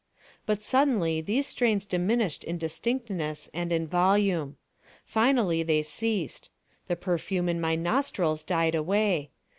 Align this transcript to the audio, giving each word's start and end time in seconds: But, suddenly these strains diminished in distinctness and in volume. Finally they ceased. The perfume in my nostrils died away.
But, 0.47 0.63
suddenly 0.63 1.21
these 1.21 1.45
strains 1.45 1.85
diminished 1.85 2.43
in 2.43 2.57
distinctness 2.57 3.51
and 3.53 3.71
in 3.71 3.85
volume. 3.85 4.57
Finally 5.05 5.61
they 5.61 5.83
ceased. 5.83 6.49
The 6.87 6.95
perfume 6.95 7.47
in 7.47 7.61
my 7.61 7.75
nostrils 7.75 8.41
died 8.41 8.73
away. 8.73 9.29